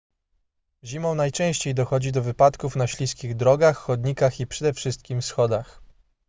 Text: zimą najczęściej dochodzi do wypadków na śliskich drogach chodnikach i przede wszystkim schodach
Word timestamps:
zimą 0.83 1.15
najczęściej 1.15 1.73
dochodzi 1.73 2.11
do 2.11 2.21
wypadków 2.21 2.75
na 2.75 2.87
śliskich 2.87 3.35
drogach 3.35 3.77
chodnikach 3.77 4.39
i 4.39 4.47
przede 4.47 4.73
wszystkim 4.73 5.21
schodach 5.21 5.81